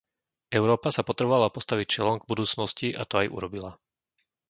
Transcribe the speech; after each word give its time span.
Európa 0.59 0.89
sa 0.93 1.05
potrebovala 1.09 1.53
postaviť 1.55 1.85
čelom 1.95 2.17
k 2.19 2.25
budúcnosti 2.31 2.87
a 2.99 3.03
to 3.09 3.15
aj 3.21 3.27
urobila. 3.37 3.71